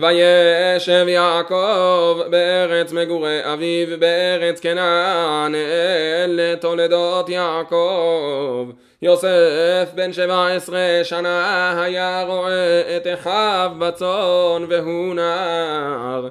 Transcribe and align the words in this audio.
וישב 0.00 1.04
יעקב 1.08 2.20
בארץ 2.30 2.92
מגורי 2.92 3.40
אביו 3.52 3.98
בארץ 3.98 4.60
כנען 4.60 5.54
אלה 5.54 6.56
תולדות 6.56 7.28
יעקב. 7.28 8.70
יוסף 9.02 9.88
בן 9.94 10.12
שבע 10.12 10.48
עשרה 10.48 11.00
שנה 11.02 11.82
היה 11.82 12.24
רואה 12.26 12.96
את 12.96 13.06
אחיו 13.14 13.70
בצאן 13.78 14.64
והוא 14.68 15.14
נער. 15.14 16.28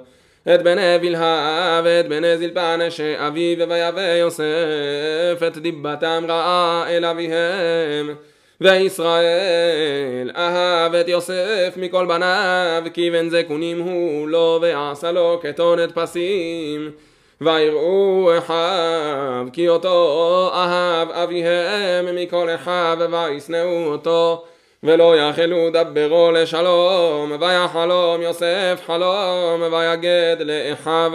את 0.54 0.63
בני 0.63 0.97
בלהה 1.02 1.81
ואת 1.84 2.07
בני 2.07 2.38
זלפן 2.38 2.79
שאביו 2.89 3.70
ויבא 3.70 4.02
יוסף 4.02 5.43
את 5.47 5.57
דיבתם 5.57 6.25
רעה 6.27 6.86
אל 6.89 7.05
אביהם 7.05 8.15
וישראל 8.61 10.31
אהב 10.35 10.95
את 10.95 11.07
יוסף 11.07 11.73
מכל 11.77 12.05
בניו 12.05 12.83
כי 12.93 13.11
בן 13.11 13.29
זקונים 13.29 13.81
הוא 13.81 14.27
לו 14.29 14.59
ועשה 14.61 15.11
לו 15.11 15.39
כתונת 15.41 15.91
פסים. 15.93 16.91
ויראו 17.41 18.31
אחיו 18.38 19.48
כי 19.53 19.70
אותו 19.70 20.49
אהב 20.53 21.12
אביהם 21.12 22.15
מכל 22.15 22.49
אחיו 22.55 22.98
וישנאו 23.12 23.85
אותו 23.85 24.43
ולא 24.84 25.17
יכלו 25.17 25.70
דברו 25.70 26.31
לשלום. 26.31 27.31
ויחלום 27.39 28.21
יוסף 28.21 28.81
חלום 28.85 29.62
ויגד 29.71 30.35
לאחיו 30.39 31.12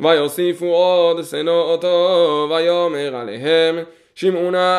ויוסיפו 0.00 0.66
עוד 0.66 1.24
שנוא 1.24 1.62
אותו 1.62 2.46
ויאמר 2.50 3.16
עליהם 3.16 3.78
שמעו 4.20 4.50
נא 4.50 4.76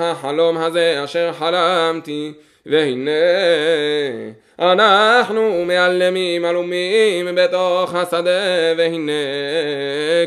החלום 0.00 0.56
הזה 0.56 1.04
אשר 1.04 1.32
חלמתי 1.32 2.32
והנה 2.66 3.10
אנחנו 4.58 5.64
מעלמים 5.66 6.44
עלומים 6.44 7.28
בתוך 7.34 7.94
השדה 7.94 8.74
והנה 8.78 9.12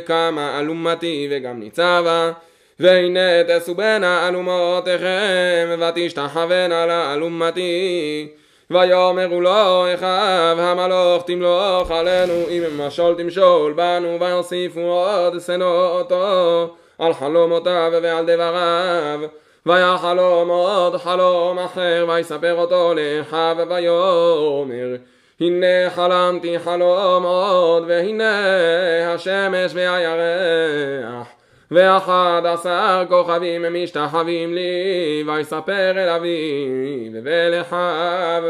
קמה 0.05 0.59
אלומתי 0.59 1.27
וגם 1.31 1.59
ניצבה 1.59 2.31
והנה 2.79 3.43
תסובנה 3.47 4.27
אלומותיכם 4.27 5.79
ותשתחוונה 5.79 6.85
לאלומתי 6.85 8.27
ויאמרו 8.69 9.41
לו 9.41 9.93
אחיו 9.93 10.57
המלוך 10.59 11.23
תמלוך 11.25 11.91
עלינו 11.91 12.33
אם 12.49 12.63
משול 12.77 13.15
תמשול 13.15 13.73
בנו 13.73 14.19
ויוסיפו 14.19 14.81
עוד 14.81 15.41
שנוא 15.41 15.87
אותו 15.87 16.75
על 16.99 17.13
חלומותיו 17.13 17.91
ועל 18.03 18.25
דבריו. 18.25 19.19
ויחלום 19.65 20.49
עוד 20.49 20.97
חלום 20.97 21.59
אחר 21.59 22.05
ויספר 22.09 22.55
אותו 22.55 22.93
לאחיו 22.93 23.57
ויאמר 23.69 24.95
הנה 25.39 25.89
חלמתי 25.89 26.59
חלום 26.59 27.23
עוד 27.23 27.83
והנה 27.87 29.13
השמש 29.13 29.71
והירח 29.75 31.27
ואחד 31.71 32.41
עשר 32.45 33.03
כוכבים 33.09 33.65
משתחווים 33.83 34.53
לי 34.53 35.23
ויספר 35.27 35.91
אל 35.91 36.09
אביו 36.09 37.21
ולאחיו 37.23 38.43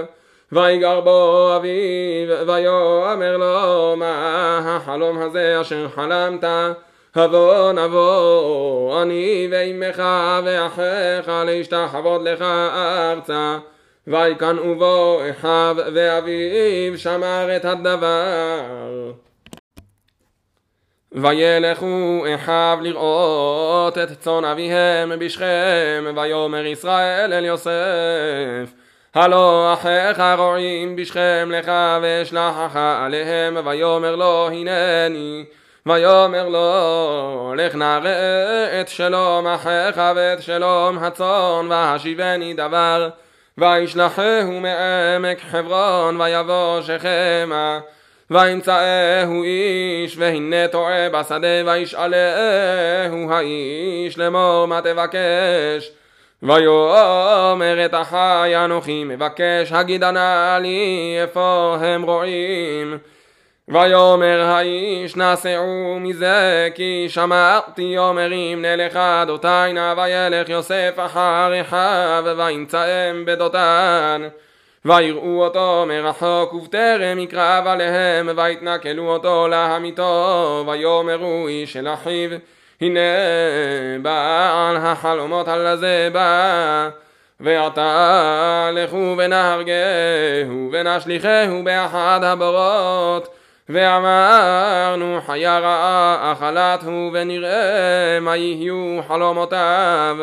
ויגר 0.52 1.00
בו 1.00 1.50
אביו 1.55 2.47
ויאמר 2.47 3.38
לו 3.38 3.95
מה 3.97 4.61
החלום 4.66 5.17
הזה 5.22 5.61
אשר 5.61 5.88
חלמת 5.95 6.44
הבוא 7.20 7.72
נבוא 7.72 9.02
אני 9.02 9.48
ואימך 9.52 10.03
ואחיך 10.44 11.31
להשתחוות 11.45 12.22
לך 12.23 12.42
ארצה. 12.42 13.58
ויקנאו 14.08 14.76
בו 14.76 15.22
אחיו 15.30 15.76
ואביו 15.94 16.98
שמר 16.98 17.56
את 17.56 17.66
הדבר. 17.66 19.11
וילכו 21.11 22.26
אחיו 22.36 22.78
לראות 22.81 23.98
את 23.98 24.09
צאן 24.20 24.45
אביהם 24.45 25.11
בשכם 25.20 26.05
ויאמר 26.15 26.65
ישראל 26.65 27.33
אל 27.33 27.45
יוסף 27.45 28.73
הלא 29.15 29.73
אחיך 29.73 30.23
רועים 30.38 30.95
בשכם 30.95 31.49
לך 31.52 31.71
ואשלחך 32.02 32.76
עליהם 32.76 33.58
ויאמר 33.65 34.15
לו 34.15 34.48
הנני 34.48 35.45
ויאמר 35.89 36.50
לו 36.50 37.54
לך 37.58 37.76
נראה 37.76 38.82
את 38.82 38.88
שלום 38.88 39.48
אחיך 39.48 40.02
ואת 40.16 40.42
שלום 40.42 40.98
הצאן 40.98 41.67
והשיבני 41.70 42.54
דבר 42.54 43.10
וישלחהו 43.58 44.60
מעמק 44.60 45.39
חברון 45.52 46.22
ויבוא 46.22 46.82
שכמה 46.82 47.80
וימצאהו 48.30 49.44
איש 49.44 50.17
והנה 50.17 50.67
טועה 50.67 51.10
בשדה 51.10 51.48
וישאלהו 51.66 53.32
האיש 53.32 54.17
לאמור 54.17 54.66
מה 54.66 54.82
תבקש? 54.82 55.92
ויאמר 56.44 57.86
את 57.86 57.94
אחי 57.94 58.56
אנוכי 58.56 59.04
מבקש 59.04 59.71
הגידה 59.71 60.11
נא 60.11 60.58
לי 60.61 61.17
איפה 61.21 61.77
הם 61.82 62.04
רועים 62.04 62.98
ויאמר 63.70 64.42
האיש 64.42 65.16
נשאו 65.16 66.00
מזה 66.00 66.70
כי 66.76 67.06
שמעתי 67.10 67.98
אומרים 67.98 68.62
נלך 68.62 69.00
דותיי 69.28 69.74
נא 69.74 69.94
וילך 69.98 70.50
יוסף 70.50 70.94
אחר 70.98 71.62
אחיו 71.62 72.24
וימצאם 72.38 73.26
בדותן. 73.26 74.28
ויראו 74.86 75.44
אותו 75.44 75.86
מרחוק 75.88 76.54
ובטרם 76.54 77.20
יקרב 77.20 77.68
עליהם 77.68 78.30
ויתנכלו 78.36 79.14
אותו 79.14 79.48
להמיתו 79.48 80.64
ויאמרו 80.68 81.48
איש 81.48 81.78
אל 81.78 81.94
אחיו 81.94 82.30
הנה 82.82 83.00
בעל 84.02 84.78
החלומות 84.78 85.48
הלזה 85.48 86.10
בא 86.14 86.90
ועתה 87.40 88.70
לכו 88.74 89.16
ונהרגהו 89.18 90.70
ונשליכהו 90.72 91.64
באחד 91.64 92.20
הבורות 92.24 93.39
ואמרנו 93.70 95.20
חיה 95.26 95.60
רעה 95.60 96.32
אכלת 96.32 96.84
הוא 96.84 97.12
ונראה 97.14 98.20
מה 98.22 98.36
יהיו 98.36 99.00
חלומותיו. 99.08 100.18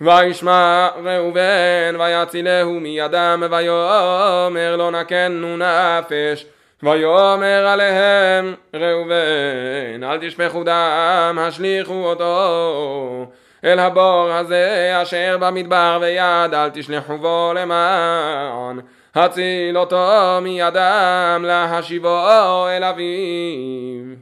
וישמע 0.00 0.88
ראובן 1.04 1.96
ויצילהו 1.98 2.80
מידם 2.80 3.42
ויאמר 3.50 4.76
לא 4.76 4.90
נקנו 4.90 5.56
נפש 5.56 6.46
ויאמר 6.82 7.66
עליהם 7.66 8.54
ראובן 8.74 10.02
אל 10.02 10.18
תשפכו 10.20 10.64
דם 10.64 11.38
השליכו 11.40 12.04
אותו 12.04 13.26
אל 13.64 13.78
הבור 13.78 14.30
הזה 14.32 14.92
אשר 15.02 15.36
במדבר 15.40 15.98
ויד 16.00 16.54
אל 16.54 16.70
תשלחו 16.72 17.18
בו 17.18 17.52
למען 17.56 18.80
הציל 19.16 19.78
אותו 19.78 20.38
מידם 20.42 21.44
להשיבו 21.46 22.26
אל 22.68 22.84
אביו. 22.84 24.16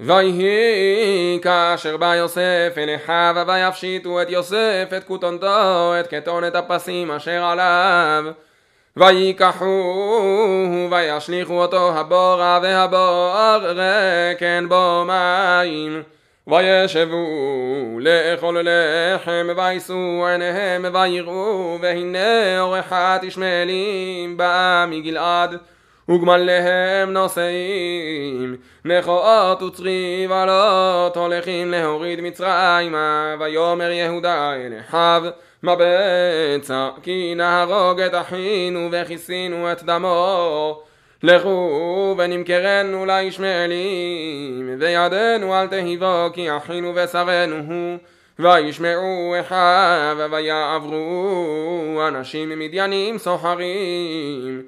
ויהי 0.00 1.38
כאשר 1.42 1.96
בא 1.96 2.14
יוסף 2.14 2.74
אל 2.76 2.94
אחיו 2.96 3.44
ויפשיטו 3.46 4.22
את 4.22 4.30
יוסף 4.30 4.88
את 4.96 5.04
כותנתו 5.04 5.92
את 6.00 6.06
כתונת 6.06 6.54
הפסים 6.54 7.10
אשר 7.10 7.44
עליו. 7.44 8.24
ויקחוהו 8.96 10.88
וישליכו 10.90 11.62
אותו 11.62 11.98
הבורה 11.98 12.58
והבור 12.62 13.34
רקן 13.62 14.66
בו 14.68 15.04
מים 15.06 16.02
וישבו 16.46 17.98
לאכול 18.00 18.58
לחם 18.62 19.46
ויישאו 19.56 20.26
עיניהם 20.26 20.84
ויראו 20.92 21.78
והנה 21.82 22.60
אורחת 22.60 23.24
ישמעאלים 23.24 24.36
באה 24.36 24.86
מגלעד 24.86 25.56
וגמליהם 26.08 27.12
נושאים 27.12 28.56
נכואות 28.84 29.62
וצריב 29.62 30.32
עלות 30.32 31.16
הולכים 31.16 31.70
להוריד 31.70 32.20
מצרימה 32.20 33.34
ויאמר 33.40 33.90
יהודה 33.90 34.54
אל 34.54 34.72
אחיו 34.80 35.22
מה 35.62 35.74
בצע 35.78 36.88
כי 37.02 37.34
נהרוג 37.36 38.00
את 38.00 38.14
אחינו 38.14 38.88
וכיסינו 38.92 39.72
את 39.72 39.82
דמו 39.82 40.82
לכו 41.22 42.14
ונמכרנו 42.18 43.06
לישמעאלים 43.06 44.76
וידנו 44.78 45.54
אל 45.54 45.66
תהיבו 45.66 46.26
כי 46.32 46.56
אחינו 46.56 46.92
ושרנו 46.94 47.56
הוא 47.56 47.98
וישמעו 48.38 49.34
אחיו 49.40 50.28
ויעברו 50.30 52.02
אנשים 52.08 52.58
מדיינים 52.58 53.18
סוחרים. 53.18 54.62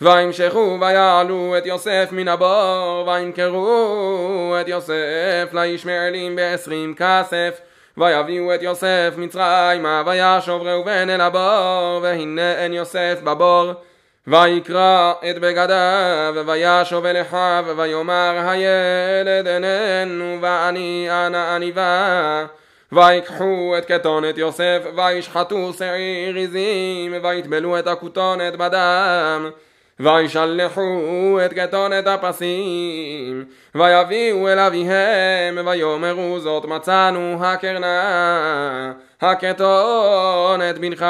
וימשכו 0.00 0.78
ויעלו 0.80 1.54
את 1.58 1.66
יוסף 1.66 2.08
מן 2.12 2.28
הבור 2.28 3.08
וימכרו 3.08 4.56
את 4.60 4.68
יוסף 4.68 5.48
לישמעאלים 5.52 6.36
בעשרים 6.36 6.94
כסף. 6.96 7.60
ויביאו 7.98 8.54
את 8.54 8.62
יוסף 8.62 9.14
מצרימה 9.16 10.02
וישוב 10.06 10.62
ראובן 10.62 11.10
אל 11.10 11.20
הבור 11.20 12.00
והנה 12.02 12.54
אין 12.54 12.72
יוסף 12.72 13.20
בבור 13.24 13.72
ויקרא 14.26 15.12
את 15.30 15.38
בגדיו, 15.38 16.34
וישוב 16.46 17.04
אל 17.04 17.22
אחיו, 17.22 17.64
ויאמר 17.76 18.48
הילד 18.48 19.46
איננו, 19.46 20.38
ואני 20.40 21.08
אנה 21.10 21.54
עניבה. 21.54 22.46
ויקחו 22.92 23.74
את 23.78 23.84
כתונת 23.84 24.38
יוסף, 24.38 24.82
וישחטו 24.96 25.72
שעיר 25.72 26.36
עזים, 26.36 27.14
ויטבלו 27.22 27.78
את 27.78 27.86
הכותונת 27.86 28.56
בדם. 28.56 29.50
וישלחו 30.00 31.38
את 31.44 31.52
כתונת 31.52 32.06
הפסים, 32.06 33.44
ויביאו 33.74 34.48
אל 34.48 34.58
אביהם, 34.58 35.66
ויאמרו 35.66 36.40
זאת 36.40 36.64
מצאנו 36.64 37.44
הקרנה, 37.44 38.92
הכתונת 39.20 40.78
בנך 40.78 41.06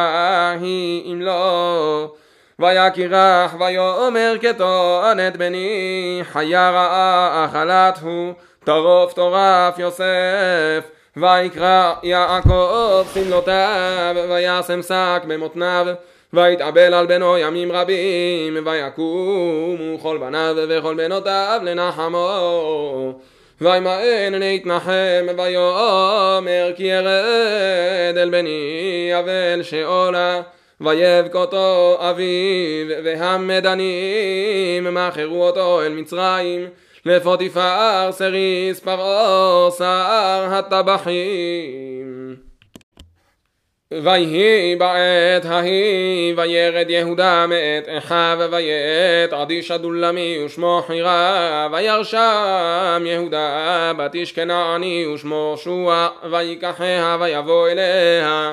היא 0.60 1.12
אם 1.12 1.22
לא. 1.22 2.12
ויקירח 2.60 3.54
ויאמר 3.60 4.34
כתונת 4.40 5.36
בני, 5.36 6.20
חיה 6.22 6.70
רעה 6.70 7.44
אכלת 7.44 7.98
הוא, 8.02 8.32
טרוף 8.64 9.12
טורף 9.12 9.78
יוסף. 9.78 10.90
ויקרא 11.16 11.92
יעקב 12.02 13.04
שמלותיו, 13.14 14.14
וישם 14.28 14.82
שק 14.82 15.22
במותניו. 15.26 15.86
ויתאבל 16.32 16.94
על 16.94 17.06
בנו 17.06 17.38
ימים 17.38 17.72
רבים, 17.72 18.66
ויקומו 18.66 19.98
כל 20.02 20.18
בניו 20.18 20.56
וכל 20.68 20.94
בנותיו 20.94 21.60
לנחמו. 21.64 23.12
וימאן 23.60 24.32
להתנחם, 24.32 25.26
ויאמר 25.36 26.72
כי 26.76 26.82
ירד 26.82 28.16
אל 28.16 28.30
בני 28.30 29.10
אבל 29.18 29.62
שאולה. 29.62 30.40
ויבכותו 30.80 31.96
אביו, 32.00 32.86
והמדנים 33.04 34.94
מכרו 34.94 35.46
אותו 35.46 35.82
אל 35.82 35.92
מצרים. 35.92 36.66
לפוטיפר 37.04 38.08
סריס 38.12 38.80
פרעה 38.80 39.70
שר 39.78 40.48
הטבחים. 40.50 42.36
ויהי 43.92 44.76
בעת 44.76 45.44
ההיא 45.44 46.34
וירד 46.36 46.90
יהודה 46.90 47.46
מאת 47.46 47.88
אחיו 47.98 48.38
ויית 48.50 49.32
עדיש 49.32 49.70
הדולמי 49.70 50.44
ושמו 50.44 50.82
חירה 50.86 51.68
וירשם 51.72 53.02
יהודה 53.06 53.92
בת 53.96 54.14
איש 54.14 54.32
כנעני 54.32 55.06
ושמו 55.06 55.54
שוע 55.58 56.08
ויקחיה 56.30 57.16
ויבוא 57.20 57.68
אליה 57.68 58.52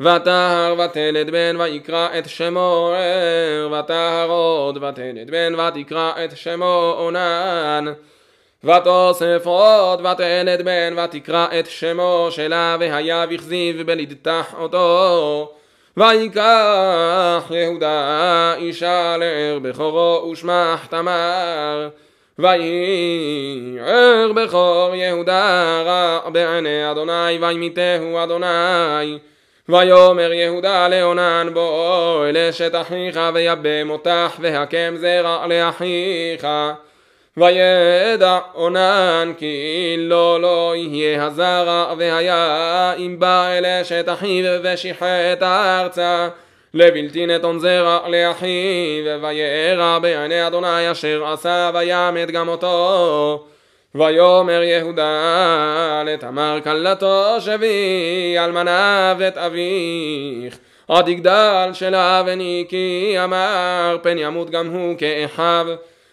ותהר 0.00 0.74
ותלד 0.78 1.30
בן 1.30 1.56
ויקרא 1.58 2.08
את 2.18 2.28
שמו 2.28 2.92
ער 2.96 3.72
ותהר 3.72 4.30
עוד 4.30 4.76
ותלד 4.82 5.30
בן 5.30 5.54
ותקרא 5.54 6.12
את 6.24 6.36
שמו 6.36 6.94
עונן 6.98 7.84
ותוסף 8.64 9.42
עוד 9.44 10.06
ותלד 10.06 10.62
בן 10.62 10.96
ותקרא 10.98 11.46
את 11.58 11.66
שמו 11.66 12.28
שלה 12.30 12.76
והיה 12.80 13.26
בכזיב 13.26 13.82
בלדתח 13.82 14.54
אותו. 14.58 15.52
ויקח 15.96 17.50
יהודה 17.50 18.54
אישה 18.56 19.16
לער 19.16 19.58
בכורו 19.62 20.30
ושמח 20.32 20.86
תמר. 20.86 21.88
ויהי 22.38 23.78
ער 23.80 24.32
בכור 24.32 24.94
יהודה 24.94 25.82
רע 25.82 26.30
בעיני 26.30 26.90
אדוני 26.90 27.38
וימיתהו 27.40 28.22
אדוני 28.24 29.18
ויאמר 29.70 30.32
יהודה 30.32 30.88
לעונן 30.88 31.48
בוא 31.52 32.26
אל 32.26 32.36
אשת 32.36 32.74
אחיך 32.74 33.20
ויבם 33.34 33.90
אותך 33.90 34.36
והקם 34.40 34.94
זרע 34.96 35.46
לאחיך. 35.46 36.46
וידע 37.36 38.38
עונן 38.52 39.32
כי 39.38 39.94
לא 39.98 40.40
לא 40.40 40.72
יהיה 40.76 41.24
הזרע 41.24 41.94
והיה 41.98 42.92
אם 42.98 43.16
בא 43.18 43.48
אל 43.48 43.66
אשת 43.66 44.04
אחיו 44.08 44.44
ושיחת 44.62 45.42
הארצה 45.42 46.28
לבלתי 46.74 47.26
נתון 47.26 47.58
זרע 47.58 48.08
לאחיו 48.08 49.22
וירא 49.22 49.98
בעיני 49.98 50.46
אדוני 50.46 50.90
אשר 50.90 51.24
עשה 51.26 51.70
וימת 51.74 52.30
גם 52.30 52.48
אותו 52.48 53.46
ויאמר 53.94 54.62
יהודה 54.62 56.02
לתמר 56.06 56.58
כלתו 56.64 57.40
שבי 57.40 58.36
אלמנה 58.38 59.14
ואת 59.18 59.38
אביך. 59.38 60.58
עד 60.88 61.08
יגדל 61.08 61.70
שלה 61.72 62.22
וניקי 62.26 63.16
אמר 63.24 63.96
פן 64.02 64.18
ימות 64.18 64.50
גם 64.50 64.66
הוא 64.66 64.94
כאחיו. 64.98 65.66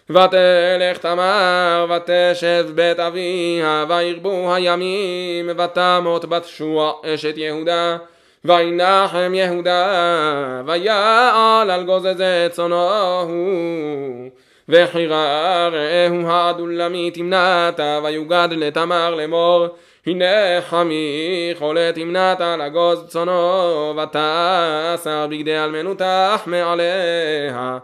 ותלך 0.10 0.98
תמר 0.98 1.86
ותשב 1.90 2.66
בית 2.76 3.00
אביה 3.00 3.86
וירבו 3.90 4.54
הימים 4.54 5.50
ותמות 5.58 6.26
בת 6.26 6.46
שוע 6.46 6.94
אשת 7.06 7.38
יהודה. 7.38 7.98
וינחם 8.46 9.32
יהודה 9.36 10.62
ויעל 10.66 11.72
על 11.72 11.84
גוזזי 11.84 12.50
צונו 12.52 13.22
הוא 13.22 14.30
וחירה 14.69 15.69
רעהו 15.72 16.28
העדולמי 16.28 17.12
תמנתה 17.12 18.00
ויוגד 18.04 18.48
לתמר 18.52 19.16
לאמור 19.16 19.68
הנה 20.08 20.62
חמי 20.62 21.52
חולה 21.58 21.92
תמנתה 21.96 22.58
לגוז 22.58 23.04
צונו 23.08 23.94
ותעשה 23.98 25.28
בגדי 25.28 25.58
אלמנותך 25.58 26.42
מעליה. 26.46 27.78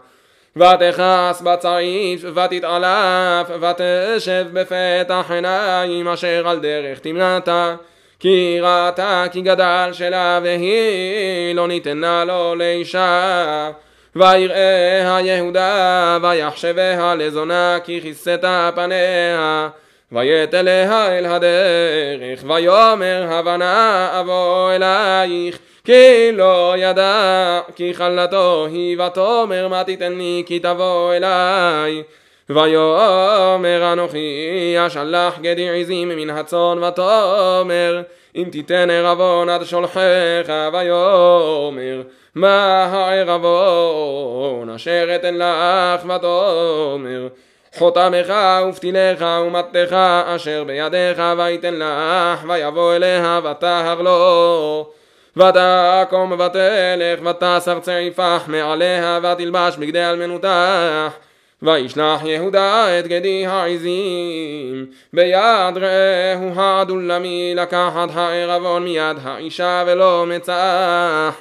ותכעס 0.56 1.40
בצעיף 1.40 2.24
ותתעלף 2.24 3.50
ותשב 3.60 4.46
בפתח 4.52 5.30
עיניים 5.30 6.08
אשר 6.08 6.48
על 6.48 6.58
דרך 6.58 6.98
תמנתה 6.98 7.74
כי 8.20 8.58
ראתה 8.60 9.24
כי 9.32 9.40
גדל 9.40 9.90
שלה 9.92 10.40
והיא 10.42 11.54
לא 11.54 11.68
ניתנה 11.68 12.24
לו 12.24 12.54
לאישה 12.54 13.70
ויראה 14.16 15.16
היהודה 15.16 16.18
ויחשביה 16.22 17.14
לזונה 17.14 17.78
כי 17.84 18.00
כיסתה 18.00 18.70
פניה. 18.74 19.68
ויית 20.12 20.54
אליה 20.54 21.18
אל 21.18 21.26
הדרך 21.26 22.44
ויאמר 22.46 23.26
הבנה 23.28 24.08
אבוא 24.20 24.72
אלייך 24.72 25.58
כי 25.84 26.32
לא 26.32 26.74
ידע 26.76 27.60
כי 27.76 27.94
חלתו 27.94 28.66
היא 28.66 28.98
ותאמר 29.00 29.68
מה 29.68 29.84
תיתן 29.84 30.12
לי 30.12 30.42
כי 30.46 30.58
תבוא 30.58 31.14
אליי. 31.14 32.02
ויאמר 32.50 33.92
אנוכי 33.92 34.76
אשלח 34.86 35.38
גדי 35.40 35.80
עזים 35.80 36.08
מן 36.08 36.30
הצאן 36.30 36.84
ותאמר 36.84 38.02
אם 38.36 38.48
תיתן 38.52 38.90
ערבון 38.90 39.48
עד 39.48 39.64
שולחיך. 39.64 40.52
ויאמר 40.72 42.02
מה 42.34 42.84
הערבון 42.84 44.70
אשר 44.70 45.08
אתן 45.14 45.34
לך 45.34 46.04
ותאמר? 46.04 47.28
חותמך 47.74 48.32
ופתילך 48.68 49.24
ומטתך 49.46 49.96
אשר 50.26 50.64
בידיך 50.64 51.22
ויתן 51.38 51.74
לך 51.74 52.44
ויבוא 52.48 52.94
אליה 52.94 53.40
ותהר 53.50 54.02
לו. 54.02 54.90
ותקום 55.36 56.32
ותלך 56.32 57.20
ותסר 57.24 57.80
צעיפך 57.80 58.42
מעליה 58.46 59.20
ותלבש 59.22 59.76
בגדי 59.76 60.04
אלמנותך 60.04 61.14
וישלח 61.62 62.24
יהודה 62.24 62.98
את 62.98 63.06
גדי 63.06 63.46
העזים. 63.46 64.86
ביד 65.12 65.78
רעהו 65.78 66.60
העדולמי 66.60 67.54
לקחת 67.56 68.08
הערבון 68.14 68.84
מיד 68.84 69.16
האישה 69.24 69.84
ולא 69.86 70.24
מצח 70.28 71.34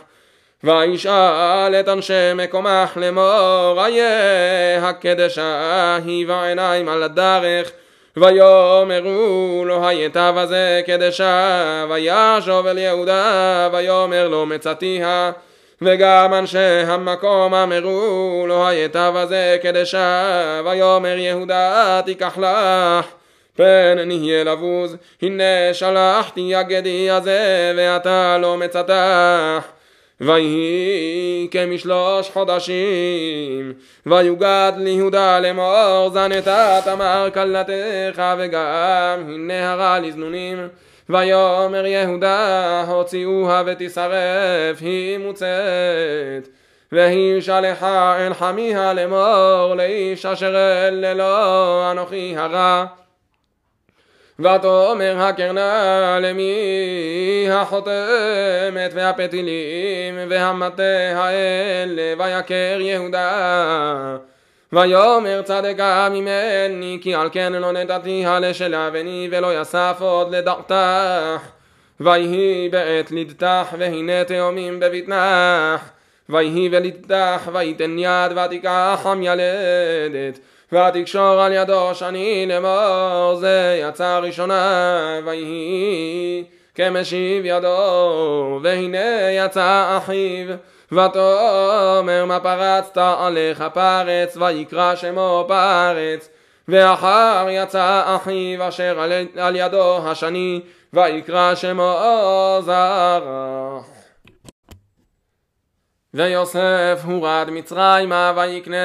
וישאל 0.64 1.76
את 1.80 1.90
אנשי 1.90 2.34
מקומך 2.36 2.92
לאמור 2.96 3.86
איה 3.86 4.90
הקדשה 4.90 5.98
היא 6.06 6.28
בעיניים 6.28 6.90
על 6.90 7.04
הדרך? 7.04 7.72
ויאמרו 8.18 9.64
לו 9.66 9.88
היטב 9.88 10.34
הזה 10.38 10.82
קדשה 10.86 11.86
וישוב 11.90 12.68
אל 12.68 12.78
יהודה 12.78 13.70
ויאמר 13.74 14.28
לו 14.28 14.46
מצאתיה. 14.46 15.32
וגם 15.82 16.34
אנשי 16.34 16.84
המקום 16.88 17.54
אמרו 17.54 18.46
לו 18.48 18.68
היטב 18.68 19.14
הזה 19.16 19.58
קדשה 19.62 20.62
ויאמר 20.66 21.18
יהודה 21.18 22.02
תיקח 22.06 22.38
לך. 22.38 23.06
פן 23.56 23.98
נהיה 24.06 24.44
לבוז 24.44 24.98
הנה 25.22 25.74
שלחתי 25.74 26.42
יגדי 26.42 27.10
הזה 27.10 27.74
ואתה 27.78 28.38
לא 28.42 28.58
מצאתך 28.58 29.68
ויהי 30.22 31.48
כמשלוש 31.52 32.30
חודשים 32.30 33.74
ויוגד 34.06 34.74
ליהודה 34.78 35.40
לאמור 35.40 36.10
זנתה 36.14 36.80
תמר 36.86 37.30
כלתך 37.34 38.24
וגם 38.40 39.24
הנה 39.28 39.72
הרע 39.72 40.00
לזנונים. 40.00 40.68
ויאמר 41.10 41.86
יהודה 41.86 42.84
הוציאוה 42.88 43.64
ותשרף 43.66 44.82
היא 44.82 45.18
מוצאת. 45.18 46.48
והיא 46.92 47.42
שלחה 47.42 48.18
אל 48.28 48.34
חמיה 48.34 48.94
לאמור 48.94 49.76
לאיש 49.76 50.26
אשר 50.26 50.56
אל 50.88 50.94
ללא 50.94 51.92
אנוכי 51.92 52.36
הרע 52.38 52.86
ותאמר 54.40 55.16
הקרנה 55.20 56.20
למי 56.22 57.48
החותמת 57.52 58.92
והפתילים 58.94 60.16
והמטה 60.30 60.84
האלה 61.16 62.14
ויקר 62.24 62.78
יהודה. 62.80 64.18
ויאמר 64.74 65.42
צדקה 65.42 66.08
ממני 66.12 67.00
כי 67.02 67.16
על 67.16 67.30
כן 67.32 67.54
לא 67.54 67.72
נתתיה 67.72 68.40
לשלבני 68.40 69.28
ולא 69.32 69.62
יסף 69.62 69.98
עוד 70.00 70.36
לדעתך. 70.36 71.42
ויהי 72.00 72.70
בעת 72.70 73.12
לדתך 73.12 73.76
והנה 73.78 74.24
תאומים 74.24 74.80
בבטנך. 74.80 75.90
ויהי 76.30 76.70
ולדתך 76.72 77.50
ויתן 77.54 78.00
יד 78.00 78.38
ותיקח 78.38 79.02
המילדת 79.06 80.40
ותקשור 80.74 81.42
על 81.42 81.54
ידו 81.54 81.96
שני 81.96 82.46
לאמור 82.48 83.36
זה 83.36 83.82
יצא 83.90 84.20
ראשונה 84.24 85.20
ויהי 85.26 86.44
כמשיב 86.76 87.46
ידו 87.46 88.60
והנה 88.64 89.32
יצא 89.32 89.98
אחיו. 89.98 90.56
ותאמר 90.92 92.26
מה 92.26 92.40
פרצת 92.40 92.98
עליך 92.98 93.64
פרץ 93.74 94.38
ויקרא 94.38 94.96
שמו 94.96 95.46
פרץ. 95.48 96.30
ואחר 96.68 97.48
יצא 97.50 98.02
אחיו 98.06 98.68
אשר 98.68 99.00
על 99.38 99.56
ידו 99.56 100.10
השני 100.10 100.62
ויקרא 100.94 101.56
שמו 101.56 102.60
זרח 102.62 103.93
ויוסף 106.16 107.02
הורד 107.06 107.50
מצרימה 107.52 108.34
ויקנהו 108.36 108.80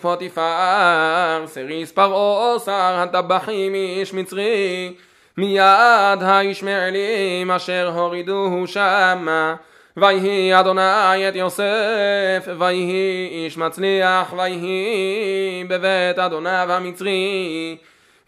פוטיפר 0.00 1.44
סריס 1.46 1.92
פרעה 1.92 2.58
שר 2.58 2.94
הטבחים 2.96 3.74
איש 3.74 4.14
מצרי. 4.14 4.94
מיד 5.36 6.22
הישמעאלים 6.22 7.50
אשר 7.50 7.92
הורידוהו 7.94 8.66
שמה. 8.66 9.54
ויהי 9.96 10.60
אדוני 10.60 11.28
את 11.28 11.36
יוסף 11.36 12.48
ויהי 12.58 13.28
איש 13.32 13.56
מצליח 13.56 14.32
ויהי 14.36 15.64
בבית 15.68 16.18
אדוניו 16.18 16.66
המצרי 16.70 17.76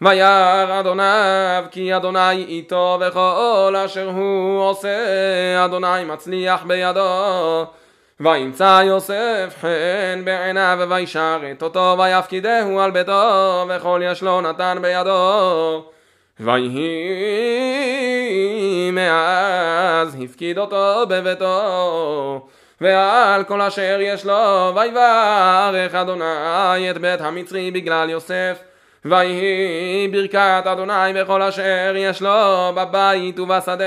וירא 0.03 0.79
אדוניו 0.79 1.63
כי 1.71 1.95
אדוני 1.95 2.45
איתו 2.47 2.99
וכל 3.01 3.75
אשר 3.85 4.09
הוא 4.09 4.61
עושה 4.61 5.65
אדוני 5.65 6.03
מצליח 6.05 6.63
בידו. 6.63 7.65
וימצא 8.19 8.81
יוסף 8.85 9.55
חן 9.61 10.21
בעיניו 10.25 10.87
וישרת 10.89 11.63
אותו 11.63 11.95
ויפקידהו 11.99 12.79
על 12.79 12.91
ביתו 12.91 13.65
וכל 13.69 14.01
יש 14.03 14.23
לו 14.23 14.41
נתן 14.41 14.77
בידו. 14.81 15.83
ויהי 16.39 16.81
מאז 18.91 20.17
הפקיד 20.23 20.57
אותו 20.57 21.05
בביתו 21.09 22.47
ועל 22.81 23.43
כל 23.43 23.61
אשר 23.61 23.97
יש 24.01 24.25
לו 24.25 24.71
ויברך 24.75 25.95
אדוני 25.95 26.91
את 26.91 26.97
בית 26.97 27.21
המצרי 27.21 27.71
בגלל 27.71 28.09
יוסף 28.09 28.59
ויהי 29.05 30.07
ברכת 30.07 30.63
אדוני 30.65 31.13
בכל 31.15 31.41
אשר 31.41 31.93
יש 31.95 32.21
לו 32.21 32.71
בבית 32.75 33.39
ובשדה 33.39 33.85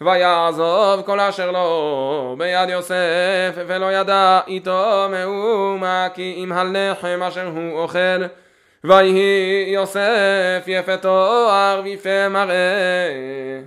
ויעזוב 0.00 1.02
כל 1.02 1.20
אשר 1.20 1.50
לו 1.50 2.34
ביד 2.38 2.68
יוסף 2.68 3.56
ולא 3.66 3.92
ידע 3.92 4.40
איתו 4.46 5.08
מאומה 5.10 6.08
כי 6.14 6.34
אם 6.36 6.52
הלחם 6.52 7.22
אשר 7.22 7.46
הוא 7.46 7.78
אוכל. 7.78 8.24
ויהי 8.84 9.64
יוסף 9.68 10.64
יפה 10.66 10.96
תואר 10.96 11.80
ויפה 11.84 12.28
מראה. 12.28 13.60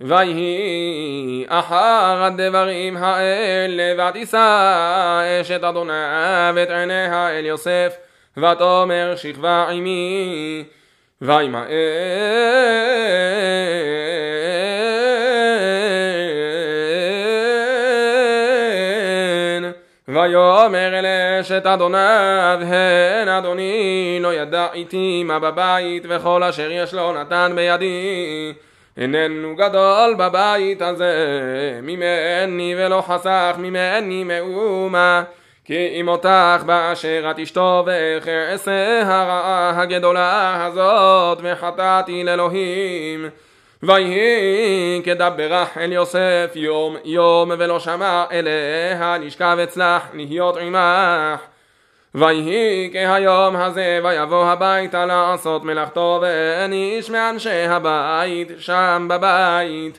ויהי 0.00 1.44
אחר 1.48 2.22
הדברים 2.22 2.96
האלה 2.96 4.08
ותישא 4.08 5.40
אשת 5.40 5.64
אדוניו 5.64 6.54
את 6.62 6.70
עיניה 6.70 7.30
אל 7.30 7.44
יוסף 7.44 7.96
ותאמר 8.36 9.14
שכבה 9.16 9.68
עמי 9.70 10.64
וימאן 11.22 11.64
ויאמר 20.08 20.98
אל 20.98 21.06
אשת 21.40 21.66
אדוניו 21.66 22.58
הן 22.62 23.28
אדוני 23.28 24.18
לא 24.20 24.34
ידע 24.34 24.66
איתי 24.72 25.24
מה 25.24 25.38
בבית 25.38 26.06
וכל 26.08 26.42
אשר 26.42 26.70
יש 26.70 26.94
לו 26.94 27.12
נתן 27.12 27.52
בידי. 27.54 28.52
איננו 28.96 29.56
גדול 29.56 30.14
בבית 30.18 30.82
הזה 30.82 31.14
ממני 31.82 32.74
ולא 32.78 33.02
חסך 33.06 33.56
ממני 33.58 34.24
מאומה 34.24 35.22
כי 35.64 35.88
אם 36.00 36.08
אותך 36.08 36.62
באשר 36.66 37.30
את 37.30 37.38
אשתו 37.38 37.84
ואעשה 37.86 39.02
הרעה 39.02 39.80
הגדולה 39.82 40.64
הזאת 40.66 41.38
וחטאתי 41.42 42.24
לאלוהים. 42.24 43.28
ויהי 43.82 45.02
כדברך 45.04 45.78
אל 45.78 45.92
יוסף 45.92 46.50
יום 46.54 46.96
יום 47.04 47.50
ולא 47.58 47.80
שמע 47.80 48.24
אליה 48.32 49.18
נשכב 49.18 49.58
אצלך 49.62 50.02
להיות 50.14 50.56
עמך. 50.56 51.40
ויהי 52.14 52.90
כהיום 52.92 53.56
הזה 53.56 54.00
ויבוא 54.04 54.46
הביתה 54.46 55.06
לעשות 55.06 55.64
מלאכתו 55.64 56.18
ואין 56.22 56.72
איש 56.72 57.10
מאנשי 57.10 57.66
הבית 57.68 58.48
שם 58.58 59.06
בבית 59.10 59.98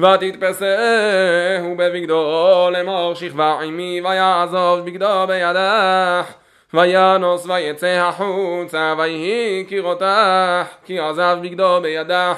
ותתפסהו 0.00 1.74
בבגדו 1.76 2.68
לאמור 2.72 3.14
שכבה 3.14 3.60
עמי 3.62 4.00
ויעזוב 4.04 4.80
בגדו 4.80 5.26
בידך 5.26 6.32
וינוס 6.74 7.46
ויצא 7.46 7.86
החוצה 7.86 8.94
ויהי 8.98 9.64
כראותך 9.68 10.76
כי 10.84 10.98
עזב 10.98 11.38
בגדו 11.42 11.80
בידך 11.82 12.36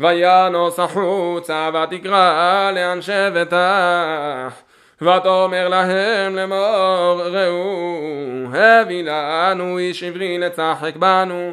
וינוס 0.00 0.80
החוצה 0.80 1.70
ותקרא 1.74 2.70
לאנשי 2.74 3.30
ביתך 3.32 4.60
ותאמר 5.02 5.68
להם 5.68 6.36
לאמור 6.36 7.22
ראו 7.22 8.48
הביא 8.54 9.04
לנו 9.04 9.78
איש 9.78 10.02
עברי 10.02 10.38
לצחק 10.38 10.96
בנו 10.96 11.52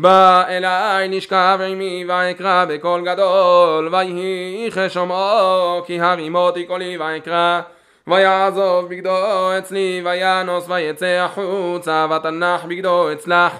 בא 0.00 0.44
אליי 0.48 1.08
נשכב 1.08 1.58
עמי 1.68 2.04
ואקרא 2.08 2.64
בקול 2.68 3.04
גדול 3.04 3.94
ויהי 3.94 4.70
חשומו 4.70 5.82
כי 5.86 6.00
הרימותי 6.00 6.64
קולי 6.64 6.98
ואקרא 6.98 7.60
ויעזוב 8.06 8.88
בגדו 8.88 9.58
אצלי 9.58 10.02
וינוס 10.04 10.68
ויצא 10.68 11.06
החוצה 11.06 12.06
ותנח 12.16 12.64
בגדו 12.64 13.12
אצלך. 13.12 13.52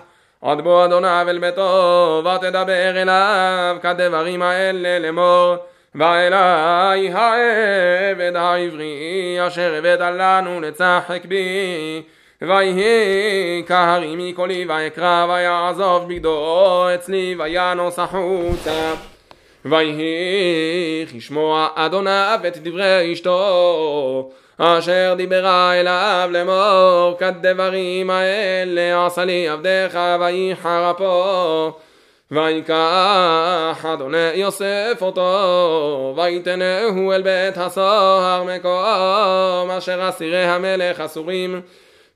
עד 0.43 0.61
בוא 0.61 0.85
אדוניו 0.85 1.27
אל 1.29 1.39
ביתו 1.39 2.23
ותדבר 2.25 3.03
אליו 3.03 3.77
כדברים 3.83 4.43
האלה 4.43 4.99
לאמור. 4.99 5.57
ואלי 5.95 7.11
העבד 7.13 8.37
העברי 8.37 9.37
אשר 9.47 9.75
הבאת 9.75 10.01
לנו 10.01 10.61
לצחק 10.61 11.25
בי 11.25 12.03
ויהי 12.43 13.63
כהרימי 13.67 14.33
קולי 14.33 14.65
ואקרא 14.69 15.27
ויעזוב 15.29 16.09
בגדו 16.09 16.87
אצלי 16.95 17.37
וינוס 17.39 17.99
החוצה 17.99 18.95
ויהי 19.65 21.07
כשמוע 21.07 21.69
אדוניו 21.75 22.41
את 22.47 22.57
דברי 22.57 23.13
אשתו 23.13 24.31
אשר 24.59 25.15
דיברה 25.17 25.81
אליו 25.81 26.29
לאמור 26.33 27.17
כדברים 27.19 28.11
האלה 28.11 29.07
עשה 29.07 29.25
לי 29.25 29.49
עבדך 29.49 29.99
ויחר 30.21 30.91
אפו 30.91 31.73
ויקח 32.31 33.85
אדוני 33.93 34.31
יוסף 34.35 34.99
אותו 35.01 36.15
ויתנהו 36.17 37.13
אל 37.13 37.23
בית 37.23 37.59
הסוהר 37.59 38.45
מקום 38.45 39.71
אשר 39.71 40.09
אסירי 40.09 40.45
המלך 40.45 41.01
אסורים 41.01 41.61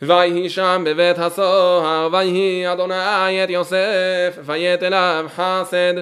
ויהי 0.02 0.48
שם 0.48 0.82
בבית 0.86 1.18
הסוהר, 1.18 2.08
ויהי 2.12 2.72
אדוני 2.72 3.44
את 3.44 3.50
יוסף, 3.50 4.38
ויית 4.44 4.82
אליו 4.82 5.26
חסד, 5.36 5.94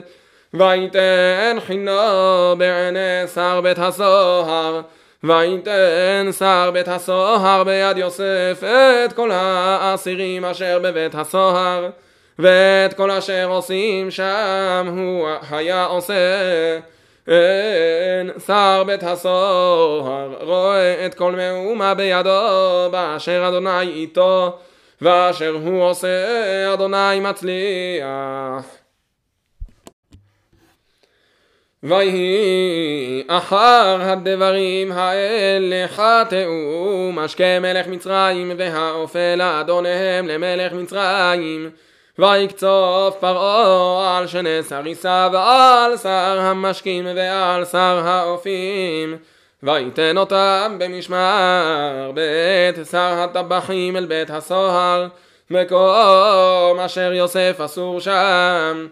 ויתן 0.54 1.56
חינו 1.66 2.56
בעיני 2.58 3.26
שר 3.34 3.60
בית 3.60 3.78
הסוהר, 3.78 4.80
ויתן 5.24 6.28
שר 6.38 6.70
בית 6.72 6.88
הסוהר 6.88 7.64
ביד 7.64 7.98
יוסף 7.98 8.62
את 9.04 9.12
כל 9.12 9.30
האסירים 9.32 10.44
אשר 10.44 10.78
בבית 10.82 11.14
הסוהר, 11.14 11.88
ואת 12.38 12.94
כל 12.94 13.10
אשר 13.10 13.48
עושים 13.48 14.10
שם 14.10 14.94
הוא 14.96 15.28
היה 15.50 15.84
עושה. 15.84 16.14
אין 17.28 18.30
שר 18.46 18.84
בית 18.86 19.02
הסוהר 19.02 20.36
רואה 20.40 21.06
את 21.06 21.14
כל 21.14 21.32
מהומה 21.32 21.94
בידו 21.94 22.90
באשר 22.90 23.48
אדוני 23.48 23.80
איתו 23.80 24.58
ואשר 25.00 25.56
הוא 25.64 25.82
עושה 25.82 26.74
אדוני 26.74 27.20
מצליח. 27.20 28.80
ויהי 31.82 33.22
אחר 33.28 33.98
הדברים 34.00 34.92
האלה 34.92 35.88
חטאו 35.88 37.10
משקה 37.12 37.60
מלך 37.60 37.86
מצרים 37.86 38.52
והאופה 38.56 39.34
לאדוניהם 39.36 40.28
למלך 40.28 40.72
מצרים 40.72 41.70
ויקצוף 42.20 43.16
פרעה 43.20 44.18
על 44.18 44.26
שני 44.26 44.62
סריסה 44.62 45.28
ועל 45.32 45.96
שר 45.96 46.38
המשקים 46.40 47.06
ועל 47.16 47.64
שר 47.64 48.00
האופים. 48.04 49.16
ויתן 49.62 50.18
אותם 50.18 50.76
במשמר 50.78 52.10
בית 52.14 52.86
שר 52.90 52.98
הטבחים 52.98 53.96
אל 53.96 54.06
בית 54.06 54.30
הסוהר 54.30 55.06
מקום 55.50 56.80
אשר 56.80 57.12
יוסף 57.12 57.60
אסור 57.64 58.00
שם. 58.00 58.86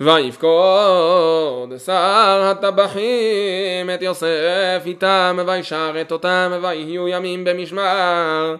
ויפקוד 0.00 1.78
שר 1.86 2.42
הטבחים 2.50 3.90
את 3.94 4.02
יוסף 4.02 4.82
איתם 4.86 5.38
וישרת 5.46 6.12
אותם 6.12 6.52
ויהיו 6.62 7.08
ימים 7.08 7.44
במשמר 7.44 8.56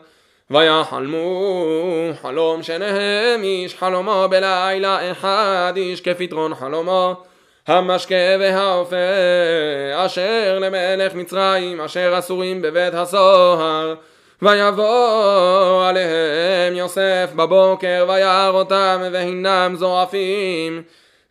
ויחלמו 0.50 1.64
חלום 2.22 2.62
שניהם 2.62 3.42
איש 3.42 3.74
חלומו 3.74 4.26
בלילה 4.30 5.10
אחד 5.12 5.72
איש 5.76 6.00
כפתרון 6.00 6.54
חלומו 6.54 7.14
המשקה 7.66 8.14
והאופה 8.40 8.96
אשר 9.94 10.58
למלך 10.60 11.14
מצרים 11.14 11.80
אשר 11.80 12.14
אסורים 12.18 12.62
בבית 12.62 12.94
הסוהר. 12.94 13.94
ויבוא 14.42 15.86
עליהם 15.86 16.74
יוסף 16.74 17.30
בבוקר 17.36 18.06
וירא 18.08 18.48
אותם 18.48 19.02
והנם 19.12 19.74
זועפים. 19.76 20.82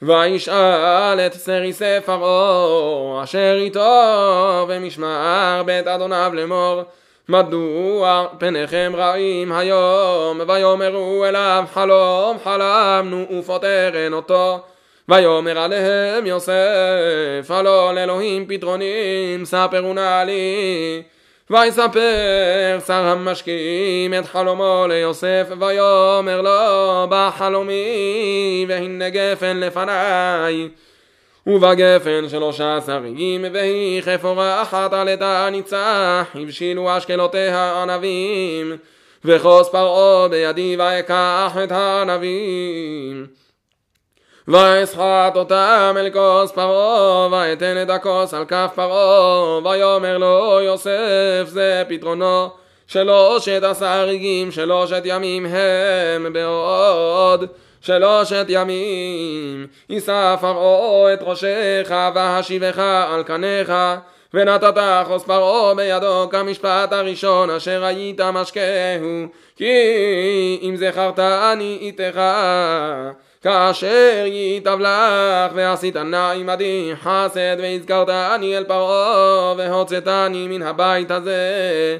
וישאל 0.01 1.19
את 1.19 1.33
סריסי 1.33 2.01
פרעה 2.05 3.23
אשר 3.23 3.57
איתו 3.59 4.65
במשמר 4.69 5.63
בית 5.65 5.87
אדוניו 5.87 6.31
לאמור 6.33 6.83
מדוע 7.29 8.27
פניכם 8.37 8.91
רעים 8.95 9.51
היום? 9.51 10.39
ויאמרו 10.47 11.25
אליו 11.25 11.63
חלום 11.73 12.37
חלמנו 12.43 13.25
ופותרן 13.39 14.13
אותו. 14.13 14.59
ויאמר 15.09 15.59
עליהם 15.59 16.25
יוסף 16.25 17.49
הלא 17.49 17.91
לאלוהים 17.95 18.45
פתרונים 18.47 19.45
ספרו 19.45 19.93
נא 19.93 20.23
לי. 20.25 21.03
ויספר 21.49 22.79
שר 22.87 22.93
המשקים 22.93 24.13
את 24.13 24.25
חלומו 24.25 24.85
ליוסף 24.89 25.47
ויאמר 25.59 26.41
לו 26.41 27.07
בחלומי 27.09 28.65
והנה 28.69 29.09
גפן 29.09 29.57
לפניי 29.57 30.69
ובגפן 31.47 32.29
שלושה 32.29 32.77
שרים 32.85 33.45
והיא 33.53 34.01
חפורה 34.01 34.61
אחת 34.61 34.93
על 34.93 35.09
עדה 35.09 35.49
ניצח 35.51 36.27
הבשילו 36.35 36.97
אשקלותיה 36.97 37.81
ענבים 37.81 38.77
וכוס 39.25 39.69
פרעה 39.69 40.27
בידי 40.27 40.75
ואקח 40.79 41.57
את 41.63 41.71
הענבים. 41.71 43.27
ואסחט 44.47 45.35
אותם 45.35 45.95
אל 45.97 46.09
כוס 46.13 46.51
פרעה 46.51 47.27
ואתן 47.31 47.81
את 47.81 47.89
הכוס 47.89 48.33
על 48.33 48.45
כף 48.45 48.71
פרעה 48.75 49.57
ויאמר 49.63 50.17
לו 50.17 50.59
יוסף 50.61 51.43
זה 51.45 51.83
פתרונו. 51.87 52.49
שלושת 52.87 53.63
עשר 53.63 54.09
שלושת 54.51 55.01
ימים 55.05 55.45
הם 55.45 56.33
בעוד 56.33 57.45
שלושת 57.83 58.45
ימים. 58.49 59.67
יישא 59.89 60.35
פרעה 60.41 61.13
את 61.13 61.19
ראשך 61.21 61.91
והשיבך 62.15 62.79
על 63.13 63.23
קניך 63.23 63.73
ונתת 64.33 64.73
חוס 65.05 65.23
פרעה 65.23 65.75
בידו 65.75 66.29
כמשפט 66.31 66.93
הראשון 66.93 67.49
אשר 67.49 67.83
היית 67.83 68.21
משקהו. 68.21 69.27
כי 69.55 69.71
אם 70.61 70.75
זכרת 70.75 71.19
אני 71.19 71.77
איתך. 71.81 72.21
כאשר 73.43 74.23
ייטב 74.25 74.77
לך 74.79 75.51
ועשית 75.55 75.97
נא 75.97 76.31
עמדי 76.31 76.91
חסד 77.01 77.57
והזכרתני 77.59 78.57
אל 78.57 78.63
פרעה 78.63 79.53
והוצאתני 79.57 80.47
מן 80.47 80.61
הבית 80.61 81.11
הזה 81.11 81.97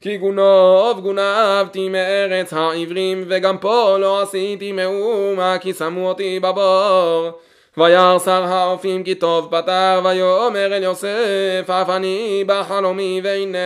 כי 0.00 0.16
גונוב 0.16 1.00
גונבתי 1.00 1.88
מארץ 1.88 2.52
העברים 2.52 3.24
וגם 3.28 3.58
פה 3.58 3.96
לא 4.00 4.22
עשיתי 4.22 4.72
מאומה 4.72 5.56
כי 5.60 5.72
שמו 5.74 6.08
אותי 6.08 6.40
בבור. 6.40 7.30
וירא 7.76 8.18
שר 8.18 8.44
האופים 8.44 9.04
כי 9.04 9.14
טוב 9.14 9.48
פתר 9.50 10.00
ויאמר 10.04 10.76
אל 10.76 10.82
יוסף 10.82 11.70
אף 11.70 11.90
אני 11.90 12.44
בחלומי 12.46 13.20
והנה 13.24 13.58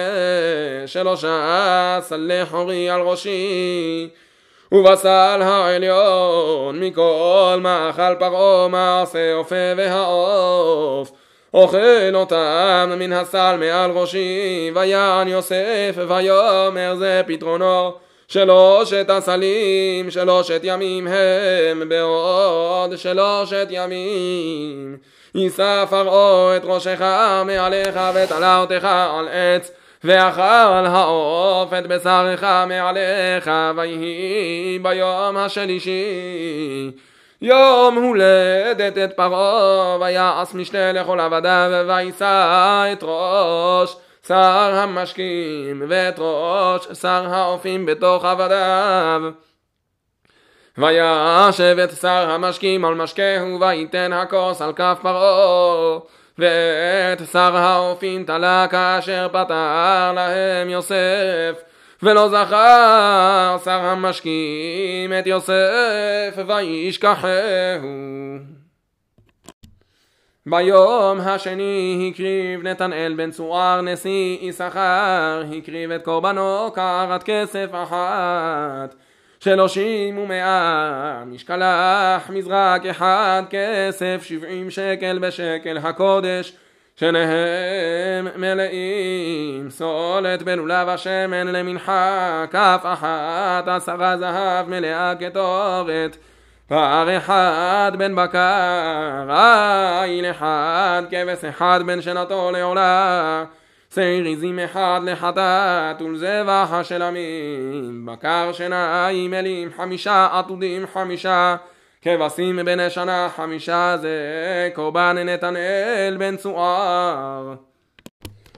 שלושה 0.87 1.99
סלי 2.01 2.47
חורי 2.47 2.91
על 2.91 3.01
ראשי. 3.01 4.09
ובסל 4.73 5.41
העליון 5.43 6.81
מכל 6.81 7.59
מאכל 7.61 8.15
פרעה 8.19 8.69
מעשה 8.69 9.35
אופה 9.35 9.73
והעוף 9.77 11.02
אוכל 11.55 12.15
אותם 12.15 12.93
מן 12.99 13.13
הסל 13.13 13.57
מעל 13.59 13.91
ראשי 13.91 14.71
ויען 14.75 15.29
יוסף 15.29 15.95
ויאמר 16.09 16.95
זה 16.99 17.23
פתרונו. 17.27 17.93
שלושת 18.29 19.07
הסלים 19.09 20.11
שלושת 20.11 20.61
ימים 20.63 21.07
הם 21.07 21.89
בעוד 21.89 22.97
שלושת 22.97 23.67
ימים. 23.71 24.97
יישא 25.35 25.85
פרעה 25.91 26.57
את 26.57 26.63
ראשך 26.65 27.01
מעליך 27.47 28.01
ותלה 28.15 28.59
אותך 28.59 28.85
על 29.19 29.29
עץ 29.29 29.71
ואכל 30.05 30.87
העוף 30.87 31.73
את 31.73 31.87
בשרך 31.87 32.43
מעליך 32.43 33.51
ויהי 33.77 34.79
ביום 34.83 35.37
השלישי 35.37 36.91
יום 37.43 37.99
הולדת 37.99 38.99
את 38.99 39.17
פרעה 39.17 39.97
ויעש 40.01 40.55
משנה 40.55 40.93
לכל 40.93 41.21
עבדיו 41.21 41.85
וישא 41.89 42.93
את 42.93 42.99
ראש 43.03 43.97
שר 44.27 44.75
המשקים 44.75 45.83
ואת 45.89 46.15
ראש 46.19 46.87
שר 47.01 47.27
האופים 47.35 47.87
בתוך 47.87 48.25
עבדיו. 48.25 49.23
וישב 50.79 51.77
את 51.85 51.91
שר 52.01 52.31
המשקים 52.31 52.85
על 52.85 52.95
משקהו 52.95 53.61
ויתן 53.61 54.13
הכוס 54.13 54.63
על 54.63 54.73
כף 54.73 54.99
פרעה 55.03 55.99
ואת 56.39 57.29
שר 57.33 57.57
האופים 57.57 58.25
תלה 58.25 58.67
כאשר 58.71 59.29
פתר 59.33 60.13
להם 60.15 60.69
יוסף 60.71 61.72
ולא 62.03 62.29
זכר 62.29 63.57
שר 63.65 63.81
המשקים 63.81 65.13
את 65.19 65.27
יוסף 65.27 66.39
וישכחהו. 66.47 67.23
ביום 70.47 71.21
השני 71.21 72.11
הקריב 72.13 72.63
נתנאל 72.63 73.15
בן 73.17 73.31
צוער 73.31 73.81
נשיא 73.81 74.39
יששכר 74.41 75.43
הקריב 75.59 75.91
את 75.91 76.05
קורבנו 76.05 76.71
קרת 76.75 77.23
כסף 77.23 77.69
אחת. 77.73 78.95
שלושים 79.41 80.19
ומאה 80.19 81.25
משקלח 81.27 82.31
מזרק 82.31 82.87
אחד 82.87 83.43
כסף 83.51 84.23
שבעים 84.23 84.71
שקל 84.71 85.19
בשקל 85.19 85.79
הקודש 85.79 86.57
שניהם 86.97 88.29
מלאים 88.37 89.71
סולת 89.71 90.43
בלולב 90.43 90.89
השמן 90.89 91.47
למנחה 91.47 92.45
כף 92.51 92.81
אחת 92.85 93.69
עשרה 93.69 94.17
זהב 94.19 94.69
מלאה 94.69 95.13
כתורת. 95.21 96.17
פר 96.67 97.17
אחד 97.17 97.93
בן 97.99 98.15
בקר 98.17 99.31
עין 100.03 100.25
אחד 100.25 101.03
כבש 101.11 101.45
אחד 101.45 101.81
בן 101.87 102.01
שנתו 102.01 102.51
לעולה. 102.51 103.45
שעיר 103.95 104.27
עזים 104.27 104.59
אחד 104.59 105.01
לחטאת 105.05 106.03
ולזבח 106.03 106.69
השלמים 106.73 108.07
בקר 108.07 108.53
שניים 108.53 109.35
אלים 109.35 109.71
חמישה 109.77 110.29
עתודים 110.33 110.87
חמישה 110.93 111.57
כבשים 112.03 112.57
בני 112.57 112.91
שנה 112.91 113.29
חמישה 113.37 113.97
זה 114.01 114.71
קורבן 114.75 115.17
נתנאל 115.19 116.17
בן 116.19 116.37
צוער 116.37 117.55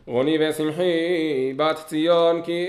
רוני 0.07 0.39
ושמחי 0.41 1.53
בת 1.57 1.77
ציון 1.87 2.43
כי 2.43 2.67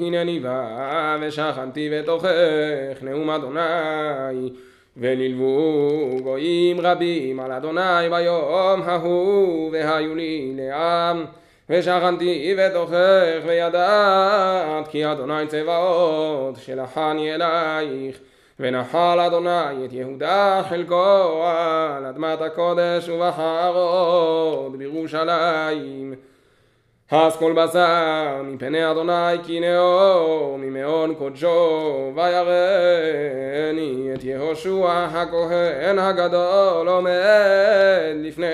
הנני 0.00 0.40
בא 0.40 1.16
ושכנתי 1.20 1.90
בתוכך 1.92 3.02
נאום 3.02 3.30
אדוני. 3.30 4.50
ונלוו 4.96 6.20
גויים 6.22 6.80
רבים 6.80 7.40
על 7.40 7.52
אדוני 7.52 8.08
ביום 8.10 8.82
ההוא 8.82 9.70
והיו 9.72 10.14
לי 10.14 10.52
לעם. 10.56 11.24
ושכנתי 11.70 12.54
בתוכך 12.58 13.46
וידעת 13.46 14.88
כי 14.88 15.12
אדוני 15.12 15.46
צבאות 15.46 16.56
שלחני 16.56 17.34
אלייך 17.34 18.20
ונחל 18.60 19.20
אדוני 19.20 19.84
את 19.84 19.92
יהודה 19.92 20.62
חלקו 20.68 21.44
על 21.46 22.06
אדמת 22.06 22.40
הקודש 22.40 23.08
ובחרות 23.08 24.76
בירושלים. 24.76 26.14
אז 27.10 27.36
כל 27.36 27.52
בשר 27.52 28.42
מפני 28.44 28.90
אדוני 28.90 29.44
כי 29.44 29.60
נאור 29.60 30.58
ממעון 30.58 31.14
קודשו 31.14 32.12
ויראני 32.16 34.10
את 34.14 34.24
יהושע 34.24 34.92
הכהן 35.12 35.98
הגדול 35.98 36.88
עומד 36.88 37.10
לפני 38.14 38.46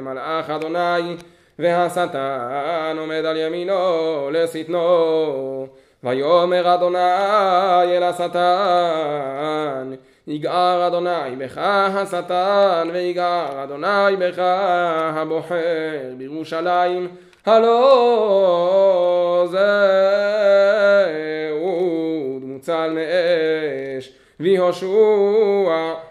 מלאך 0.00 0.50
אדוני 0.50 1.16
והשטן 1.58 2.96
עומד 2.98 3.24
על 3.24 3.36
ימינו 3.36 4.30
לשטנו 4.32 5.61
ויאמר 6.04 6.74
אדוני 6.74 7.96
אל 7.96 8.02
השטן 8.02 9.92
יגער 10.26 10.86
אדוני 10.86 11.36
בך 11.38 11.58
השטן 11.58 12.88
ויגער 12.92 13.64
אדוני 13.64 14.16
בך 14.18 14.38
הבוחר 15.14 16.12
בירושלים. 16.18 17.08
הלא 17.46 18.68
זה 19.50 19.68
אוד 21.50 22.42
מוצל 22.44 22.90
מאש 22.94 24.12
ויהושע 24.40 24.86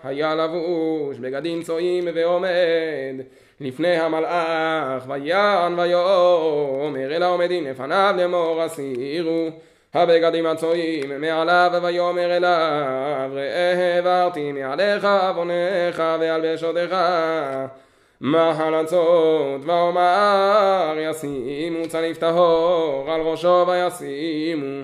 היה 0.04 0.36
לבוש 0.36 1.18
בגדים 1.18 1.62
צועים 1.62 2.08
ועומד 2.16 3.16
לפני 3.62 3.96
המלאך 3.96 5.04
ויען 5.08 5.80
ויאמר 5.80 7.16
אל 7.16 7.24
העומדים 7.24 7.68
לפניו 7.68 8.14
לאמור 8.18 8.62
הסירו 8.62 9.50
הבגדים 9.94 10.46
הצועים 10.46 11.22
מעליו 11.22 11.80
ויאמר 11.84 12.38
אליו 12.38 13.30
ראה 13.34 13.96
העברתי 13.96 14.52
מעליך 14.52 15.06
עוונך 15.06 16.04
והלבשותיך 16.20 16.96
מחלצות 18.22 19.62
ואומר 19.66 20.96
ישימו 20.98 21.88
צניף 21.88 22.18
טהור 22.18 23.12
על 23.12 23.22
ראשו 23.22 23.66
וישימו. 23.68 24.84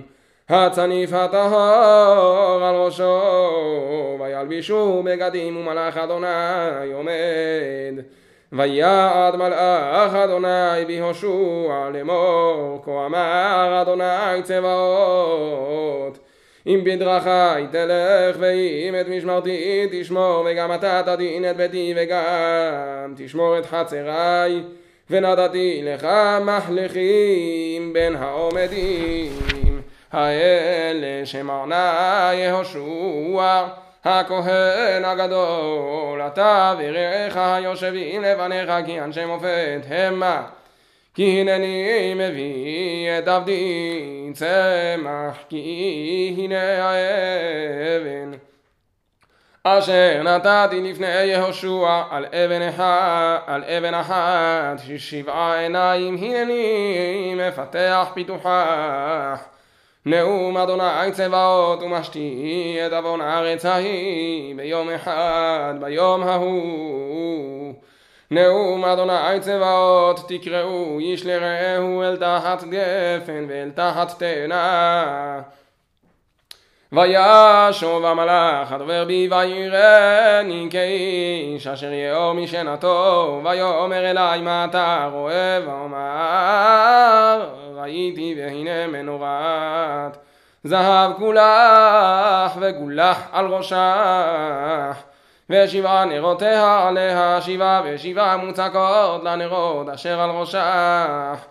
הצניף 0.49 1.13
הטהור 1.13 2.63
על 2.63 2.75
ראשו 2.75 4.17
וילבישו 4.19 5.03
בגדים 5.05 5.57
ומלאך 5.57 5.97
אדוני 5.97 6.93
עומד 6.93 8.03
ויעד 8.51 9.35
מלאך 9.35 10.15
אדוני 10.15 10.85
בהושע 10.87 11.89
לאמור 11.93 12.81
כה 12.85 13.05
אמר 13.05 13.81
אדוני 13.81 14.43
צבאות 14.43 16.19
אם 16.67 16.81
בדרכי 16.83 17.67
תלך 17.71 18.35
ואם 18.39 18.95
את 19.01 19.07
משמרתי 19.07 19.87
תשמור 19.91 20.47
וגם 20.51 20.73
אתה 20.73 21.01
תדין 21.05 21.49
את 21.49 21.57
ביתי 21.57 21.93
וגם 21.95 23.13
תשמור 23.17 23.59
את 23.59 23.65
חצרי 23.65 24.63
ונתתי 25.09 25.81
לך 25.83 26.07
מחלכים 26.41 27.93
בין 27.93 28.15
העומדים 28.15 29.81
האלה 30.11 31.25
שמרנה 31.25 32.31
יהושע 32.33 33.65
הכהן 34.07 35.05
הגדול 35.05 36.21
אתה 36.21 36.73
ורעך 36.79 37.37
היושבים 37.37 38.21
לפניך 38.21 38.71
כי 38.85 39.01
אנשי 39.01 39.25
מופת 39.25 39.81
המה. 39.89 40.43
כי 41.13 41.41
הנני 41.41 42.13
מביא 42.13 43.19
את 43.19 43.27
עבדי 43.27 44.31
צמח 44.33 45.37
כי 45.49 46.35
הנה 46.37 46.89
האבן. 46.89 48.31
אשר 49.63 50.21
נתתי 50.23 50.81
לפני 50.81 51.23
יהושע 51.23 52.01
על 52.09 52.25
אבן 52.25 52.61
אחת, 52.61 53.43
על 53.47 53.63
אבן 53.63 53.93
אחת 53.93 54.79
ששבעה 54.87 55.59
עיניים 55.59 56.17
הנני 56.17 57.35
מפתח 57.37 58.07
פיתוחה 58.13 59.35
נאום 60.09 60.57
אדוני 60.57 61.11
צבאות 61.11 61.83
ומשתי 61.83 62.77
את 62.87 62.93
עוון 62.93 63.21
הארץ 63.21 63.65
ההיא 63.65 64.55
ביום 64.55 64.89
אחד 64.89 65.73
ביום 65.79 66.23
ההוא. 66.23 67.73
נאום 68.31 68.85
אדוני 68.85 69.39
צבאות 69.39 70.19
תקראו 70.27 70.99
איש 70.99 71.25
לרעהו 71.25 72.03
אל 72.03 72.17
תחת 72.17 72.63
גפן 72.63 73.45
ואל 73.49 73.71
תחת 73.75 74.19
תאנה. 74.19 75.41
וישוב 76.91 78.05
המלאך 78.05 78.71
הדובר 78.71 79.05
בי 79.05 79.29
ויראני 79.31 80.67
כאיש 80.71 81.67
אשר 81.67 81.93
יאור 81.93 82.33
משנתו 82.33 83.41
ויאמר 83.43 84.11
אלי 84.11 84.41
מה 84.41 84.65
אתה 84.69 85.09
רואה 85.13 85.59
ואומר 85.65 87.66
ראיתי 87.87 88.35
והנה 88.37 88.87
מנורת. 88.87 90.17
זהב 90.63 91.13
כולך 91.13 92.51
וגולח 92.59 93.27
על 93.31 93.45
ראשך 93.45 95.03
ושבעה 95.49 96.05
נרותיה 96.05 96.87
עליה 96.87 97.41
שבעה 97.41 97.81
ושבעה 97.85 98.37
מוצקות 98.37 99.23
לנרות 99.23 99.89
אשר 99.89 100.21
על 100.21 100.29
ראשך. 100.29 101.45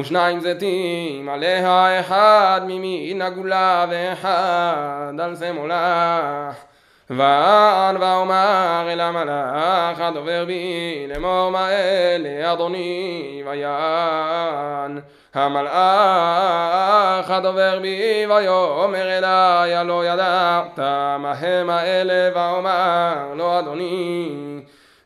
ושניים 0.00 0.40
זיתים 0.40 1.28
עליה 1.28 2.00
אחד 2.00 2.60
ממין 2.66 3.22
הגולה 3.22 3.86
ואחד 3.90 5.14
על 5.22 5.36
שמאלך 5.36 6.71
וען 7.16 7.96
ואומר 7.96 8.86
אל 8.88 9.00
המלאך 9.00 10.00
הדובר 10.00 10.44
בי 10.46 11.06
לאמור 11.08 11.50
מה 11.50 11.68
אלה 11.70 12.52
אדוני 12.52 13.42
ויען. 13.46 15.00
המלאך 15.34 17.30
הדובר 17.30 17.78
בי 17.82 18.26
ויאמר 18.28 19.18
אלי 19.18 19.74
הלא 19.74 20.06
ידעת 20.06 20.78
מה 21.18 21.32
הם 21.40 21.70
האלה 21.70 22.30
ואומר 22.34 23.34
לא 23.34 23.58
אדוני. 23.58 24.30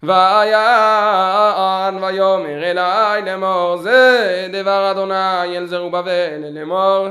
ויען 0.03 2.05
ויאמר 2.05 2.63
אלי 2.63 3.31
לאמור 3.31 3.77
זה 3.77 4.49
דבר 4.53 4.91
אדוני 4.91 5.57
אל 5.57 5.67
זרובבל 5.67 6.45
לאמור 6.51 7.09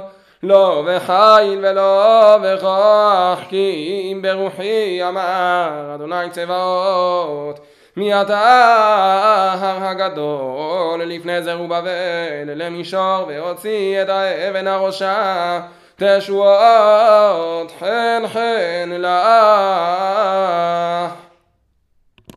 לא 0.47 0.83
בחיל 0.87 1.59
ולא 1.61 2.37
בכוח 2.43 3.39
כי 3.49 4.09
אם 4.11 4.21
ברוחי 4.21 5.03
אמר 5.07 5.91
אדוני 5.95 6.29
צבאות 6.31 7.59
מי 7.97 8.21
אתה 8.21 8.37
ההר 8.37 9.85
הגדול? 9.85 11.03
לפני 11.03 11.43
זרובבל 11.43 12.45
למישור 12.45 13.25
והוציא 13.27 14.01
את 14.01 14.09
האבן 14.09 14.67
הראשה. 14.67 15.59
תשועות 15.97 17.71
חן 17.79 18.23
חן 18.27 18.89
לך 18.99 19.25